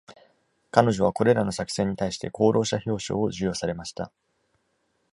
[0.71, 4.11] 彼女は、これらの作戦に対して功労者表彰を授与されました。